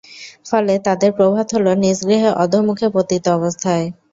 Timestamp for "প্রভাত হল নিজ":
1.17-1.97